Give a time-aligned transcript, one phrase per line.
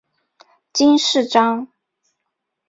[0.73, 1.67] 金饰章。